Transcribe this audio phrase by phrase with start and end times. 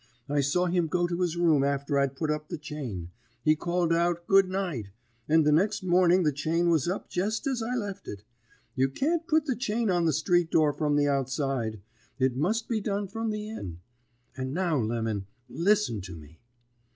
[0.27, 3.11] I saw him go to his room after I'd put up the chain;
[3.43, 4.89] he called out 'Good night;'
[5.29, 8.23] and the next morning the chain was up jest as I left it.
[8.73, 11.81] You can't put the chain on the street door from the outside;
[12.17, 13.77] it must be done from the in.
[14.35, 16.39] And now, Lemon, listen to me.'